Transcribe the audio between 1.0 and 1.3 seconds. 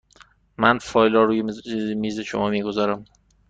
را